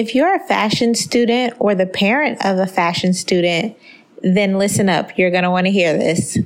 If 0.00 0.14
you're 0.14 0.34
a 0.34 0.40
fashion 0.40 0.94
student 0.94 1.52
or 1.58 1.74
the 1.74 1.84
parent 1.84 2.42
of 2.42 2.56
a 2.56 2.66
fashion 2.66 3.12
student, 3.12 3.76
then 4.22 4.56
listen 4.56 4.88
up. 4.88 5.18
You're 5.18 5.30
going 5.30 5.42
to 5.42 5.50
want 5.50 5.66
to 5.66 5.70
hear 5.70 5.92
this. 5.92 6.38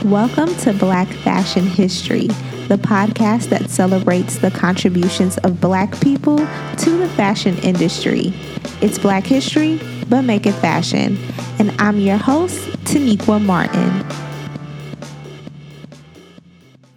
Welcome 0.06 0.52
to 0.56 0.72
Black 0.72 1.06
Fashion 1.06 1.64
History, 1.64 2.26
the 2.66 2.76
podcast 2.76 3.50
that 3.50 3.70
celebrates 3.70 4.38
the 4.38 4.50
contributions 4.50 5.38
of 5.38 5.60
Black 5.60 5.92
people 6.00 6.38
to 6.38 6.90
the 6.98 7.08
fashion 7.10 7.56
industry. 7.58 8.32
It's 8.80 8.98
Black 8.98 9.24
history, 9.24 9.78
but 10.08 10.22
make 10.22 10.44
it 10.44 10.54
fashion. 10.54 11.16
And 11.60 11.72
I'm 11.80 12.00
your 12.00 12.16
host, 12.16 12.58
Taniqua 12.84 13.40
Martin. 13.40 14.04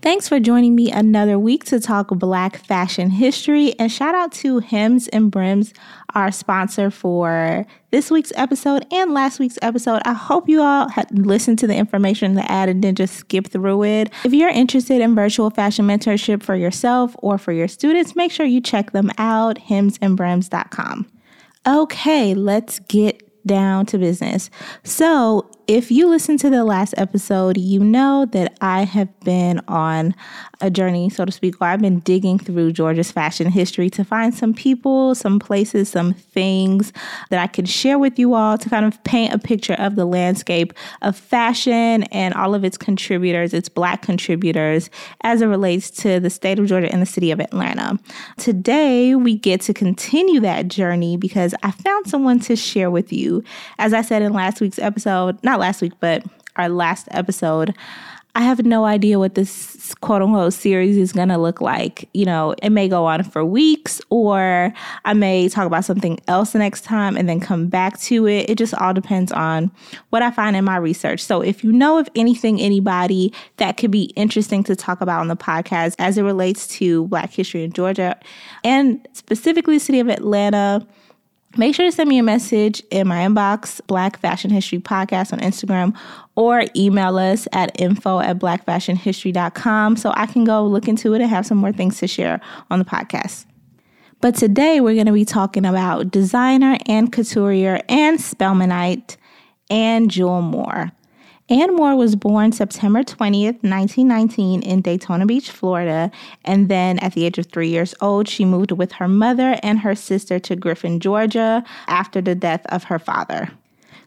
Thanks 0.01 0.27
for 0.27 0.39
joining 0.39 0.75
me 0.75 0.91
another 0.91 1.37
week 1.37 1.63
to 1.65 1.79
talk 1.79 2.07
Black 2.09 2.57
fashion 2.57 3.11
history. 3.11 3.73
And 3.77 3.91
shout 3.91 4.15
out 4.15 4.31
to 4.33 4.59
Hems 4.59 5.07
and 5.09 5.29
Brims, 5.29 5.75
our 6.15 6.31
sponsor 6.31 6.89
for 6.89 7.65
this 7.91 8.09
week's 8.09 8.31
episode 8.35 8.85
and 8.91 9.13
last 9.13 9.39
week's 9.39 9.59
episode. 9.61 10.01
I 10.05 10.13
hope 10.13 10.49
you 10.49 10.61
all 10.61 10.89
had 10.89 11.11
listened 11.17 11.59
to 11.59 11.67
the 11.67 11.75
information 11.75 12.31
in 12.31 12.35
the 12.35 12.51
ad 12.51 12.69
and 12.69 12.81
didn't 12.81 12.97
just 12.97 13.15
skip 13.15 13.47
through 13.47 13.83
it. 13.83 14.11
If 14.23 14.33
you're 14.33 14.49
interested 14.49 15.01
in 15.01 15.13
virtual 15.13 15.49
fashion 15.49 15.85
mentorship 15.85 16.41
for 16.41 16.55
yourself 16.55 17.15
or 17.19 17.37
for 17.37 17.51
your 17.51 17.67
students, 17.67 18.15
make 18.15 18.31
sure 18.31 18.45
you 18.45 18.61
check 18.61 18.91
them 18.91 19.11
out, 19.17 19.57
hemsandbrims.com. 19.57 21.07
Okay, 21.67 22.33
let's 22.33 22.79
get 22.79 23.21
down 23.45 23.85
to 23.87 23.97
business. 23.97 24.49
So, 24.83 25.49
if 25.67 25.89
you 25.89 26.07
listen 26.07 26.37
to 26.37 26.49
the 26.49 26.63
last 26.63 26.93
episode, 26.97 27.57
you 27.57 27.79
know 27.79 28.25
that 28.31 28.55
I 28.61 28.83
have 28.83 29.19
been 29.21 29.61
on 29.67 30.13
a 30.61 30.69
journey, 30.69 31.09
so 31.09 31.25
to 31.25 31.31
speak, 31.31 31.59
where 31.59 31.71
I've 31.71 31.81
been 31.81 31.99
digging 31.99 32.37
through 32.37 32.71
Georgia's 32.71 33.11
fashion 33.11 33.49
history 33.49 33.89
to 33.91 34.03
find 34.03 34.33
some 34.33 34.53
people, 34.53 35.15
some 35.15 35.39
places, 35.39 35.89
some 35.89 36.13
things 36.13 36.93
that 37.29 37.41
I 37.41 37.47
can 37.47 37.65
share 37.65 37.97
with 37.97 38.19
you 38.19 38.35
all 38.35 38.57
to 38.57 38.69
kind 38.69 38.85
of 38.85 39.03
paint 39.03 39.33
a 39.33 39.39
picture 39.39 39.73
of 39.73 39.95
the 39.95 40.05
landscape 40.05 40.73
of 41.01 41.17
fashion 41.17 42.03
and 42.03 42.33
all 42.35 42.53
of 42.53 42.63
its 42.63 42.77
contributors, 42.77 43.53
its 43.53 43.69
Black 43.69 44.01
contributors, 44.01 44.89
as 45.21 45.41
it 45.41 45.47
relates 45.47 45.89
to 45.89 46.19
the 46.19 46.29
state 46.29 46.59
of 46.59 46.67
Georgia 46.67 46.91
and 46.91 47.01
the 47.01 47.07
city 47.07 47.31
of 47.31 47.39
Atlanta. 47.39 47.99
Today, 48.37 49.15
we 49.15 49.35
get 49.35 49.61
to 49.61 49.73
continue 49.73 50.39
that 50.41 50.67
journey 50.67 51.17
because 51.17 51.55
I 51.63 51.71
found 51.71 52.07
someone 52.07 52.39
to 52.41 52.55
share 52.55 52.91
with 52.91 53.11
you. 53.11 53.43
As 53.79 53.93
I 53.93 54.01
said 54.01 54.21
in 54.21 54.31
last 54.31 54.61
week's 54.61 54.79
episode, 54.79 55.43
not 55.43 55.54
not 55.55 55.61
last 55.61 55.81
week, 55.81 55.93
but 56.01 56.23
our 56.57 56.67
last 56.67 57.07
episode, 57.11 57.73
I 58.37 58.41
have 58.41 58.65
no 58.65 58.83
idea 58.83 59.17
what 59.17 59.35
this 59.35 59.95
quote 60.01 60.21
unquote 60.21 60.51
series 60.51 60.97
is 60.97 61.13
going 61.13 61.29
to 61.29 61.37
look 61.37 61.61
like. 61.61 62.09
You 62.13 62.25
know, 62.25 62.53
it 62.61 62.71
may 62.71 62.89
go 62.89 63.05
on 63.05 63.23
for 63.23 63.45
weeks, 63.45 64.01
or 64.09 64.73
I 65.05 65.13
may 65.13 65.47
talk 65.47 65.65
about 65.65 65.85
something 65.85 66.19
else 66.27 66.51
the 66.51 66.59
next 66.59 66.81
time 66.81 67.15
and 67.15 67.29
then 67.29 67.39
come 67.39 67.67
back 67.67 67.97
to 68.01 68.27
it. 68.27 68.49
It 68.49 68.57
just 68.57 68.73
all 68.73 68.93
depends 68.93 69.31
on 69.31 69.71
what 70.09 70.21
I 70.21 70.31
find 70.31 70.57
in 70.57 70.65
my 70.65 70.75
research. 70.75 71.23
So, 71.23 71.39
if 71.39 71.63
you 71.63 71.71
know 71.71 71.97
of 71.97 72.09
anything, 72.17 72.59
anybody 72.59 73.31
that 73.55 73.77
could 73.77 73.91
be 73.91 74.11
interesting 74.17 74.65
to 74.65 74.75
talk 74.75 74.99
about 74.99 75.21
on 75.21 75.29
the 75.29 75.37
podcast 75.37 75.95
as 75.99 76.17
it 76.17 76.23
relates 76.23 76.67
to 76.79 77.07
Black 77.07 77.31
history 77.31 77.63
in 77.63 77.71
Georgia 77.71 78.19
and 78.65 79.07
specifically 79.13 79.77
the 79.77 79.85
city 79.85 80.01
of 80.01 80.09
Atlanta, 80.09 80.85
Make 81.57 81.73
sure 81.73 81.85
to 81.85 81.91
send 81.91 82.09
me 82.09 82.17
a 82.17 82.23
message 82.23 82.83
in 82.91 83.07
my 83.07 83.25
inbox, 83.25 83.79
Black 83.87 84.19
Fashion 84.19 84.51
History 84.51 84.79
Podcast 84.79 85.31
on 85.31 85.39
Instagram, 85.39 85.97
or 86.35 86.65
email 86.75 87.17
us 87.17 87.47
at 87.53 87.79
info 87.79 88.19
at 88.19 88.39
blackfashionhistory.com 88.39 89.95
so 89.95 90.11
I 90.15 90.25
can 90.25 90.43
go 90.43 90.65
look 90.65 90.89
into 90.89 91.13
it 91.13 91.21
and 91.21 91.29
have 91.29 91.45
some 91.45 91.57
more 91.57 91.71
things 91.71 91.99
to 91.99 92.07
share 92.07 92.41
on 92.69 92.79
the 92.79 92.85
podcast. 92.85 93.45
But 94.19 94.35
today 94.35 94.81
we're 94.81 94.95
going 94.95 95.05
to 95.05 95.13
be 95.13 95.23
talking 95.23 95.65
about 95.65 96.11
designer 96.11 96.77
and 96.87 97.11
couturier 97.11 97.79
and 97.87 98.19
Spelmanite 98.19 99.15
Ann 99.69 100.09
Jewel 100.09 100.41
Moore. 100.41 100.91
Ann 101.47 101.75
Moore 101.75 101.95
was 101.95 102.15
born 102.15 102.51
September 102.53 103.03
20th, 103.03 103.61
1919, 103.61 104.63
in 104.63 104.81
Daytona 104.81 105.27
Beach, 105.27 105.51
Florida. 105.51 106.09
And 106.43 106.69
then 106.69 106.97
at 106.99 107.13
the 107.13 107.23
age 107.23 107.37
of 107.37 107.45
three 107.45 107.69
years 107.69 107.93
old, 108.01 108.27
she 108.27 108.45
moved 108.45 108.71
with 108.71 108.93
her 108.93 109.07
mother 109.07 109.59
and 109.61 109.77
her 109.79 109.93
sister 109.93 110.39
to 110.39 110.55
Griffin, 110.55 110.99
Georgia, 110.99 111.63
after 111.87 112.19
the 112.19 112.33
death 112.33 112.65
of 112.69 112.85
her 112.85 112.97
father. 112.97 113.51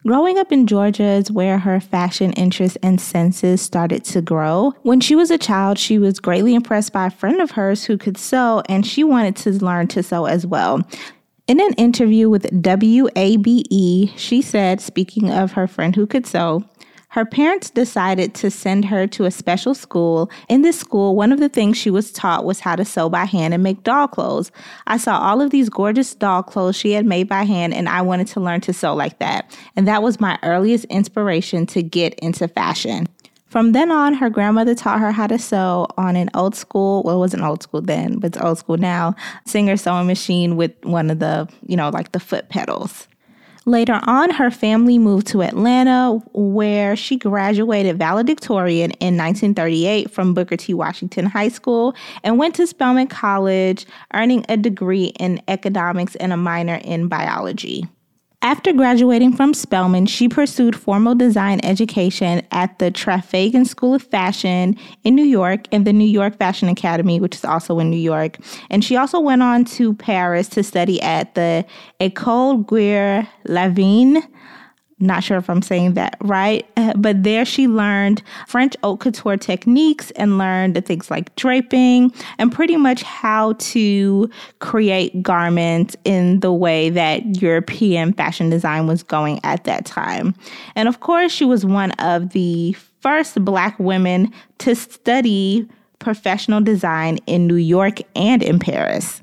Growing 0.04 0.36
up 0.36 0.50
in 0.50 0.66
Georgia 0.66 1.04
is 1.04 1.30
where 1.30 1.58
her 1.58 1.78
fashion 1.78 2.32
interests 2.32 2.78
and 2.82 3.00
senses 3.00 3.60
started 3.60 4.04
to 4.06 4.20
grow. 4.20 4.72
When 4.82 5.00
she 5.00 5.14
was 5.14 5.30
a 5.30 5.38
child, 5.38 5.78
she 5.78 5.96
was 5.96 6.18
greatly 6.18 6.56
impressed 6.56 6.92
by 6.92 7.06
a 7.06 7.10
friend 7.10 7.40
of 7.40 7.52
hers 7.52 7.84
who 7.84 7.96
could 7.96 8.18
sew, 8.18 8.64
and 8.68 8.84
she 8.84 9.04
wanted 9.04 9.36
to 9.36 9.52
learn 9.64 9.86
to 9.88 10.02
sew 10.02 10.24
as 10.24 10.44
well. 10.44 10.82
In 11.46 11.60
an 11.60 11.72
interview 11.74 12.28
with 12.28 12.42
WABE, 12.50 14.10
she 14.16 14.42
said, 14.42 14.80
speaking 14.80 15.30
of 15.30 15.52
her 15.52 15.66
friend 15.66 15.96
who 15.96 16.06
could 16.06 16.26
sew, 16.26 16.64
her 17.08 17.24
parents 17.24 17.70
decided 17.70 18.34
to 18.34 18.50
send 18.50 18.84
her 18.84 19.06
to 19.06 19.24
a 19.24 19.30
special 19.30 19.74
school. 19.74 20.30
In 20.48 20.62
this 20.62 20.78
school, 20.78 21.16
one 21.16 21.32
of 21.32 21.40
the 21.40 21.48
things 21.48 21.76
she 21.76 21.90
was 21.90 22.12
taught 22.12 22.44
was 22.44 22.60
how 22.60 22.76
to 22.76 22.84
sew 22.84 23.08
by 23.08 23.24
hand 23.24 23.54
and 23.54 23.62
make 23.62 23.82
doll 23.82 24.08
clothes. 24.08 24.50
I 24.86 24.98
saw 24.98 25.18
all 25.18 25.40
of 25.40 25.50
these 25.50 25.70
gorgeous 25.70 26.14
doll 26.14 26.42
clothes 26.42 26.76
she 26.76 26.92
had 26.92 27.06
made 27.06 27.28
by 27.28 27.44
hand, 27.44 27.72
and 27.72 27.88
I 27.88 28.02
wanted 28.02 28.26
to 28.28 28.40
learn 28.40 28.60
to 28.62 28.72
sew 28.72 28.94
like 28.94 29.18
that. 29.20 29.58
And 29.74 29.88
that 29.88 30.02
was 30.02 30.20
my 30.20 30.38
earliest 30.42 30.84
inspiration 30.86 31.64
to 31.66 31.82
get 31.82 32.14
into 32.20 32.46
fashion. 32.46 33.06
From 33.46 33.72
then 33.72 33.90
on, 33.90 34.12
her 34.12 34.28
grandmother 34.28 34.74
taught 34.74 35.00
her 35.00 35.10
how 35.10 35.26
to 35.26 35.38
sew 35.38 35.86
on 35.96 36.16
an 36.16 36.28
old 36.34 36.54
school, 36.54 37.02
well, 37.02 37.16
it 37.16 37.18
wasn't 37.18 37.42
old 37.42 37.62
school 37.62 37.80
then, 37.80 38.18
but 38.18 38.36
it's 38.36 38.44
old 38.44 38.58
school 38.58 38.76
now, 38.76 39.14
Singer 39.46 39.78
sewing 39.78 40.06
machine 40.06 40.56
with 40.56 40.72
one 40.84 41.08
of 41.10 41.18
the, 41.18 41.48
you 41.66 41.74
know, 41.74 41.88
like 41.88 42.12
the 42.12 42.20
foot 42.20 42.50
pedals. 42.50 43.08
Later 43.68 44.00
on, 44.04 44.30
her 44.30 44.50
family 44.50 44.98
moved 44.98 45.26
to 45.26 45.42
Atlanta, 45.42 46.22
where 46.32 46.96
she 46.96 47.18
graduated 47.18 47.98
valedictorian 47.98 48.92
in 48.92 49.18
1938 49.18 50.10
from 50.10 50.32
Booker 50.32 50.56
T. 50.56 50.72
Washington 50.72 51.26
High 51.26 51.50
School 51.50 51.94
and 52.24 52.38
went 52.38 52.54
to 52.54 52.66
Spelman 52.66 53.08
College, 53.08 53.84
earning 54.14 54.46
a 54.48 54.56
degree 54.56 55.12
in 55.20 55.42
economics 55.48 56.16
and 56.16 56.32
a 56.32 56.36
minor 56.38 56.76
in 56.76 57.08
biology. 57.08 57.86
After 58.40 58.72
graduating 58.72 59.32
from 59.32 59.52
Spelman, 59.52 60.06
she 60.06 60.28
pursued 60.28 60.76
formal 60.76 61.16
design 61.16 61.58
education 61.64 62.46
at 62.52 62.78
the 62.78 62.92
Traphagen 62.92 63.66
School 63.66 63.94
of 63.94 64.02
Fashion 64.04 64.76
in 65.02 65.16
New 65.16 65.24
York 65.24 65.66
and 65.72 65.84
the 65.84 65.92
New 65.92 66.06
York 66.06 66.38
Fashion 66.38 66.68
Academy, 66.68 67.18
which 67.18 67.34
is 67.34 67.44
also 67.44 67.80
in 67.80 67.90
New 67.90 67.96
York. 67.96 68.36
And 68.70 68.84
she 68.84 68.96
also 68.96 69.18
went 69.18 69.42
on 69.42 69.64
to 69.64 69.92
Paris 69.94 70.48
to 70.50 70.62
study 70.62 71.02
at 71.02 71.34
the 71.34 71.66
École 72.00 72.64
Guerre 72.64 73.26
Lavigne 73.48 74.20
not 75.00 75.22
sure 75.22 75.36
if 75.36 75.48
I'm 75.48 75.62
saying 75.62 75.94
that 75.94 76.16
right, 76.20 76.68
uh, 76.76 76.92
but 76.96 77.22
there 77.22 77.44
she 77.44 77.68
learned 77.68 78.22
French 78.46 78.74
haute 78.82 79.00
couture 79.00 79.36
techniques 79.36 80.10
and 80.12 80.38
learned 80.38 80.84
things 80.84 81.10
like 81.10 81.34
draping 81.36 82.12
and 82.38 82.52
pretty 82.52 82.76
much 82.76 83.02
how 83.02 83.52
to 83.54 84.28
create 84.58 85.22
garments 85.22 85.96
in 86.04 86.40
the 86.40 86.52
way 86.52 86.90
that 86.90 87.40
European 87.40 88.12
fashion 88.12 88.50
design 88.50 88.86
was 88.86 89.02
going 89.02 89.40
at 89.44 89.64
that 89.64 89.86
time. 89.86 90.34
And 90.74 90.88
of 90.88 91.00
course, 91.00 91.32
she 91.32 91.44
was 91.44 91.64
one 91.64 91.92
of 91.92 92.30
the 92.30 92.72
first 93.00 93.44
Black 93.44 93.78
women 93.78 94.32
to 94.58 94.74
study 94.74 95.68
professional 95.98 96.60
design 96.60 97.18
in 97.26 97.46
New 97.46 97.56
York 97.56 97.98
and 98.16 98.42
in 98.42 98.58
Paris. 98.58 99.22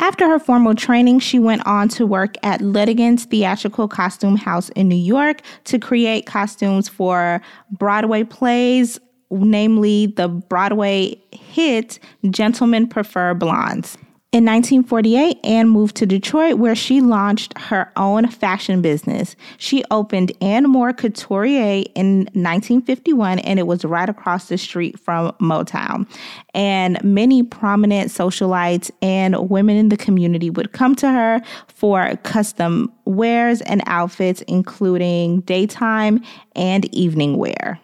After 0.00 0.28
her 0.28 0.38
formal 0.38 0.74
training, 0.74 1.20
she 1.20 1.38
went 1.38 1.64
on 1.66 1.88
to 1.90 2.06
work 2.06 2.34
at 2.42 2.60
Ledigan's 2.60 3.24
Theatrical 3.24 3.88
Costume 3.88 4.36
House 4.36 4.68
in 4.70 4.88
New 4.88 4.94
York 4.96 5.42
to 5.64 5.78
create 5.78 6.26
costumes 6.26 6.88
for 6.88 7.40
Broadway 7.70 8.24
plays, 8.24 8.98
namely 9.30 10.06
the 10.06 10.28
Broadway 10.28 11.20
hit 11.32 11.98
Gentlemen 12.30 12.88
Prefer 12.88 13.34
Blondes. 13.34 13.96
In 14.32 14.46
1948, 14.46 15.40
Anne 15.44 15.68
moved 15.68 15.94
to 15.96 16.06
Detroit 16.06 16.54
where 16.54 16.74
she 16.74 17.02
launched 17.02 17.52
her 17.58 17.92
own 17.96 18.28
fashion 18.28 18.80
business. 18.80 19.36
She 19.58 19.84
opened 19.90 20.32
Ann 20.40 20.70
Moore 20.70 20.94
Couturier 20.94 21.84
in 21.94 22.20
1951 22.32 23.40
and 23.40 23.58
it 23.58 23.66
was 23.66 23.84
right 23.84 24.08
across 24.08 24.48
the 24.48 24.56
street 24.56 24.98
from 24.98 25.32
Motown. 25.32 26.08
And 26.54 26.96
many 27.04 27.42
prominent 27.42 28.10
socialites 28.10 28.90
and 29.02 29.50
women 29.50 29.76
in 29.76 29.90
the 29.90 29.98
community 29.98 30.48
would 30.48 30.72
come 30.72 30.94
to 30.94 31.10
her 31.10 31.42
for 31.68 32.16
custom 32.22 32.90
wears 33.04 33.60
and 33.60 33.82
outfits, 33.84 34.40
including 34.48 35.42
daytime 35.42 36.22
and 36.56 36.86
evening 36.94 37.36
wear. 37.36 37.78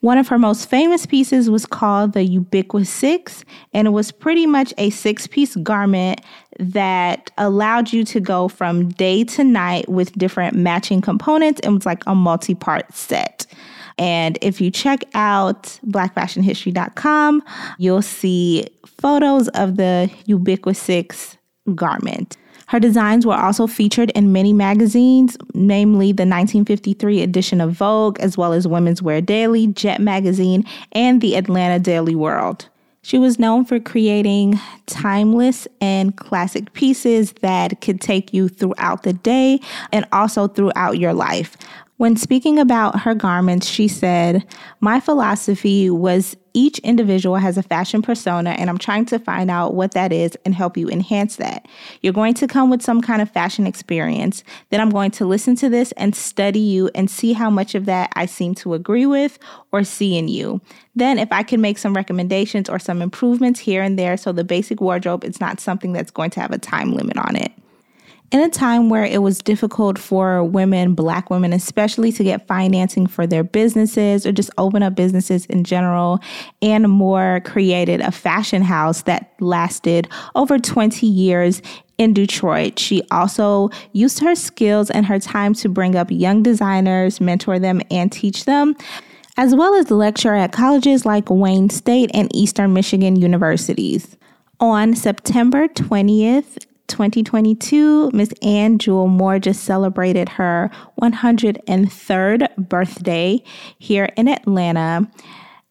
One 0.00 0.18
of 0.18 0.28
her 0.28 0.38
most 0.38 0.68
famous 0.68 1.06
pieces 1.06 1.48
was 1.50 1.66
called 1.66 2.12
the 2.12 2.24
Ubiquitous 2.24 2.90
Six, 2.90 3.44
and 3.72 3.86
it 3.86 3.90
was 3.90 4.12
pretty 4.12 4.46
much 4.46 4.72
a 4.78 4.90
six 4.90 5.26
piece 5.26 5.56
garment 5.56 6.20
that 6.58 7.30
allowed 7.38 7.92
you 7.92 8.04
to 8.04 8.20
go 8.20 8.48
from 8.48 8.88
day 8.90 9.24
to 9.24 9.44
night 9.44 9.88
with 9.88 10.12
different 10.12 10.56
matching 10.56 11.00
components. 11.00 11.60
It 11.62 11.70
was 11.70 11.86
like 11.86 12.02
a 12.06 12.14
multi 12.14 12.54
part 12.54 12.92
set. 12.94 13.46
And 13.98 14.38
if 14.42 14.60
you 14.60 14.70
check 14.70 15.04
out 15.14 15.64
blackfashionhistory.com, 15.86 17.42
you'll 17.78 18.02
see 18.02 18.66
photos 18.84 19.48
of 19.48 19.76
the 19.76 20.10
Ubiquitous 20.26 20.78
Six 20.78 21.38
garment. 21.74 22.36
Her 22.66 22.80
designs 22.80 23.24
were 23.24 23.36
also 23.36 23.66
featured 23.66 24.10
in 24.10 24.32
many 24.32 24.52
magazines, 24.52 25.36
namely 25.54 26.08
the 26.08 26.22
1953 26.22 27.22
edition 27.22 27.60
of 27.60 27.72
Vogue, 27.72 28.18
as 28.18 28.36
well 28.36 28.52
as 28.52 28.66
Women's 28.66 29.00
Wear 29.00 29.20
Daily, 29.20 29.68
Jet 29.68 30.00
Magazine, 30.00 30.64
and 30.92 31.20
the 31.20 31.36
Atlanta 31.36 31.78
Daily 31.78 32.16
World. 32.16 32.68
She 33.02 33.18
was 33.18 33.38
known 33.38 33.64
for 33.64 33.78
creating 33.78 34.58
timeless 34.86 35.68
and 35.80 36.16
classic 36.16 36.72
pieces 36.72 37.34
that 37.34 37.80
could 37.80 38.00
take 38.00 38.34
you 38.34 38.48
throughout 38.48 39.04
the 39.04 39.12
day 39.12 39.60
and 39.92 40.04
also 40.10 40.48
throughout 40.48 40.98
your 40.98 41.14
life. 41.14 41.56
When 41.98 42.16
speaking 42.16 42.58
about 42.58 43.00
her 43.00 43.14
garments, 43.14 43.66
she 43.66 43.88
said, 43.88 44.44
My 44.80 45.00
philosophy 45.00 45.88
was 45.88 46.36
each 46.52 46.78
individual 46.80 47.36
has 47.36 47.56
a 47.56 47.62
fashion 47.62 48.02
persona, 48.02 48.50
and 48.50 48.68
I'm 48.68 48.76
trying 48.76 49.06
to 49.06 49.18
find 49.18 49.50
out 49.50 49.72
what 49.72 49.92
that 49.92 50.12
is 50.12 50.36
and 50.44 50.54
help 50.54 50.76
you 50.76 50.90
enhance 50.90 51.36
that. 51.36 51.66
You're 52.02 52.12
going 52.12 52.34
to 52.34 52.46
come 52.46 52.68
with 52.68 52.82
some 52.82 53.00
kind 53.00 53.22
of 53.22 53.30
fashion 53.30 53.66
experience. 53.66 54.44
Then 54.68 54.82
I'm 54.82 54.90
going 54.90 55.10
to 55.12 55.24
listen 55.24 55.56
to 55.56 55.70
this 55.70 55.92
and 55.92 56.14
study 56.14 56.60
you 56.60 56.90
and 56.94 57.10
see 57.10 57.32
how 57.32 57.48
much 57.48 57.74
of 57.74 57.86
that 57.86 58.12
I 58.14 58.26
seem 58.26 58.54
to 58.56 58.74
agree 58.74 59.06
with 59.06 59.38
or 59.72 59.82
see 59.82 60.18
in 60.18 60.28
you. 60.28 60.60
Then, 60.94 61.18
if 61.18 61.32
I 61.32 61.42
can 61.42 61.62
make 61.62 61.78
some 61.78 61.96
recommendations 61.96 62.68
or 62.68 62.78
some 62.78 63.00
improvements 63.00 63.60
here 63.60 63.82
and 63.82 63.98
there, 63.98 64.18
so 64.18 64.32
the 64.32 64.44
basic 64.44 64.82
wardrobe 64.82 65.24
is 65.24 65.40
not 65.40 65.60
something 65.60 65.94
that's 65.94 66.10
going 66.10 66.30
to 66.30 66.40
have 66.40 66.52
a 66.52 66.58
time 66.58 66.92
limit 66.92 67.16
on 67.16 67.36
it 67.36 67.52
in 68.32 68.40
a 68.40 68.48
time 68.48 68.88
where 68.88 69.04
it 69.04 69.22
was 69.22 69.38
difficult 69.38 69.98
for 69.98 70.42
women, 70.42 70.94
black 70.94 71.30
women 71.30 71.52
especially, 71.52 72.10
to 72.12 72.24
get 72.24 72.46
financing 72.46 73.06
for 73.06 73.26
their 73.26 73.44
businesses 73.44 74.26
or 74.26 74.32
just 74.32 74.50
open 74.58 74.82
up 74.82 74.94
businesses 74.94 75.46
in 75.46 75.64
general, 75.64 76.20
Anne 76.60 76.90
Moore 76.90 77.40
created 77.44 78.00
a 78.00 78.10
fashion 78.10 78.62
house 78.62 79.02
that 79.02 79.32
lasted 79.40 80.08
over 80.34 80.58
20 80.58 81.06
years 81.06 81.62
in 81.98 82.12
Detroit. 82.12 82.78
She 82.78 83.02
also 83.10 83.70
used 83.92 84.18
her 84.18 84.34
skills 84.34 84.90
and 84.90 85.06
her 85.06 85.18
time 85.18 85.54
to 85.54 85.68
bring 85.68 85.94
up 85.94 86.10
young 86.10 86.42
designers, 86.42 87.20
mentor 87.20 87.58
them, 87.58 87.80
and 87.90 88.10
teach 88.10 88.44
them 88.44 88.76
as 89.36 89.54
well 89.54 89.74
as 89.74 89.90
lecture 89.90 90.34
at 90.34 90.52
colleges 90.52 91.04
like 91.04 91.28
Wayne 91.28 91.68
State 91.68 92.10
and 92.14 92.34
Eastern 92.34 92.72
Michigan 92.72 93.16
universities. 93.16 94.16
On 94.60 94.94
September 94.94 95.68
20th, 95.68 96.65
2022, 96.88 98.10
Miss 98.12 98.32
Anne 98.42 98.78
Jewel 98.78 99.08
Moore 99.08 99.38
just 99.38 99.64
celebrated 99.64 100.28
her 100.28 100.70
103rd 101.00 102.68
birthday 102.68 103.42
here 103.78 104.08
in 104.16 104.28
Atlanta. 104.28 105.08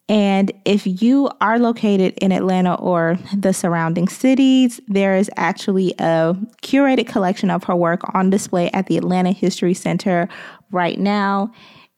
And 0.08 0.52
if 0.66 1.02
you 1.02 1.32
are 1.42 1.58
located 1.58 2.14
in 2.22 2.32
Atlanta 2.32 2.76
or 2.76 3.18
the 3.36 3.54
surrounding 3.54 4.08
cities, 4.08 4.80
there 4.88 5.16
is 5.16 5.32
actually 5.36 5.96
a 5.98 6.36
curated 6.62 7.08
collection 7.08 7.50
of 7.50 7.64
her 7.64 7.76
work 7.76 8.02
on 8.14 8.30
display 8.30 8.70
at 8.72 8.86
the 8.86 8.98
Atlanta 8.98 9.32
History 9.32 9.74
Center 9.74 10.30
right 10.72 11.00
now 11.00 11.52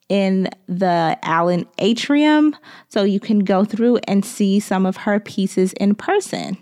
in 0.08 0.48
the 0.68 1.18
Allen 1.24 1.66
Atrium. 1.80 2.56
So 2.88 3.04
you 3.04 3.20
can 3.20 3.40
go 3.40 3.66
through 3.66 3.98
and 4.08 4.24
see 4.24 4.62
some 4.62 4.86
of 4.86 4.98
her 4.98 5.20
pieces 5.20 5.74
in 5.74 5.96
person. 5.96 6.58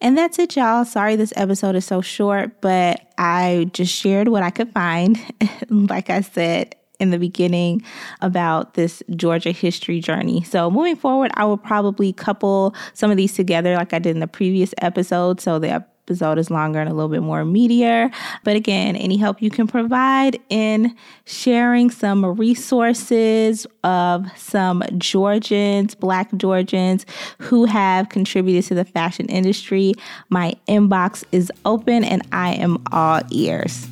And 0.00 0.16
that's 0.16 0.38
it, 0.38 0.54
y'all. 0.54 0.84
Sorry 0.84 1.16
this 1.16 1.32
episode 1.34 1.74
is 1.74 1.84
so 1.84 2.00
short, 2.00 2.60
but 2.60 3.12
I 3.18 3.68
just 3.72 3.92
shared 3.92 4.28
what 4.28 4.42
I 4.42 4.50
could 4.50 4.70
find. 4.72 5.18
like 5.68 6.08
I 6.08 6.20
said, 6.20 6.76
in 7.00 7.10
the 7.10 7.18
beginning 7.18 7.82
about 8.20 8.74
this 8.74 9.02
Georgia 9.10 9.52
history 9.52 10.00
journey. 10.00 10.42
So, 10.42 10.70
moving 10.70 10.96
forward, 10.96 11.30
I 11.34 11.44
will 11.44 11.56
probably 11.56 12.12
couple 12.12 12.74
some 12.92 13.10
of 13.10 13.16
these 13.16 13.34
together 13.34 13.74
like 13.74 13.92
I 13.92 13.98
did 13.98 14.10
in 14.10 14.20
the 14.20 14.26
previous 14.26 14.74
episode. 14.78 15.40
So, 15.40 15.58
the 15.58 15.84
episode 16.08 16.38
is 16.38 16.50
longer 16.50 16.80
and 16.80 16.88
a 16.88 16.94
little 16.94 17.10
bit 17.10 17.22
more 17.22 17.44
meatier. 17.44 18.10
But 18.42 18.56
again, 18.56 18.96
any 18.96 19.18
help 19.18 19.42
you 19.42 19.50
can 19.50 19.66
provide 19.66 20.40
in 20.48 20.96
sharing 21.26 21.90
some 21.90 22.24
resources 22.24 23.66
of 23.84 24.26
some 24.38 24.82
Georgians, 24.96 25.94
Black 25.94 26.34
Georgians 26.36 27.04
who 27.38 27.66
have 27.66 28.08
contributed 28.08 28.64
to 28.68 28.74
the 28.74 28.86
fashion 28.86 29.26
industry, 29.26 29.92
my 30.30 30.54
inbox 30.66 31.24
is 31.30 31.52
open 31.66 32.04
and 32.04 32.26
I 32.32 32.54
am 32.54 32.82
all 32.90 33.20
ears. 33.30 33.86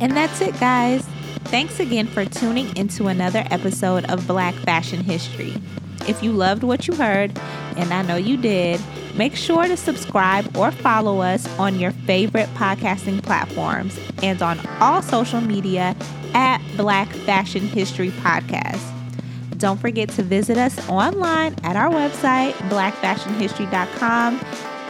And 0.00 0.16
that's 0.16 0.40
it, 0.40 0.58
guys. 0.58 1.06
Thanks 1.44 1.78
again 1.78 2.08
for 2.08 2.24
tuning 2.24 2.76
into 2.76 3.06
another 3.06 3.44
episode 3.52 4.10
of 4.10 4.26
Black 4.26 4.54
Fashion 4.54 5.04
History. 5.04 5.54
If 6.08 6.20
you 6.20 6.32
loved 6.32 6.64
what 6.64 6.88
you 6.88 6.96
heard, 6.96 7.38
and 7.76 7.92
I 7.94 8.02
know 8.02 8.16
you 8.16 8.36
did, 8.36 8.80
make 9.14 9.36
sure 9.36 9.66
to 9.66 9.76
subscribe 9.76 10.56
or 10.56 10.70
follow 10.70 11.20
us 11.20 11.46
on 11.58 11.78
your 11.78 11.90
favorite 11.90 12.48
podcasting 12.54 13.22
platforms 13.22 13.98
and 14.22 14.42
on 14.42 14.58
all 14.80 15.02
social 15.02 15.40
media 15.40 15.94
at 16.34 16.60
Black 16.76 17.08
Fashion 17.08 17.62
History 17.62 18.10
Podcast. 18.10 18.88
Don't 19.58 19.78
forget 19.78 20.08
to 20.10 20.22
visit 20.22 20.58
us 20.58 20.88
online 20.88 21.54
at 21.62 21.76
our 21.76 21.90
website, 21.90 22.52
blackfashionhistory.com. 22.68 24.40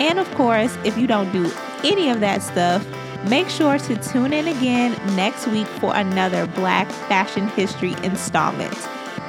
And 0.00 0.18
of 0.18 0.30
course, 0.34 0.76
if 0.84 0.96
you 0.96 1.06
don't 1.06 1.30
do 1.32 1.52
any 1.84 2.08
of 2.08 2.20
that 2.20 2.42
stuff, 2.42 2.86
make 3.28 3.48
sure 3.48 3.78
to 3.78 3.96
tune 3.96 4.32
in 4.32 4.48
again 4.48 4.92
next 5.14 5.46
week 5.48 5.66
for 5.66 5.94
another 5.94 6.46
Black 6.46 6.90
Fashion 7.08 7.48
History 7.48 7.94
installment. 8.02 8.72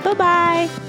Bye 0.04 0.14
bye. 0.14 0.83